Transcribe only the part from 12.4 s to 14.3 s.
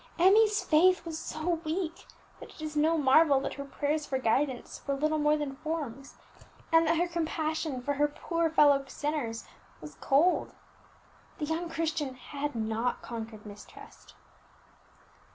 not conquered mistrust.